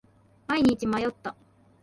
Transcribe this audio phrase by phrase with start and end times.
[0.47, 1.35] 毎日迷った。